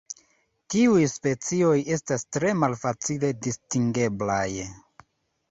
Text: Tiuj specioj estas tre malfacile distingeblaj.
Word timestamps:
Tiuj 0.73 1.03
specioj 1.11 1.73
estas 1.97 2.25
tre 2.39 2.55
malfacile 2.63 3.31
distingeblaj. 3.49 4.43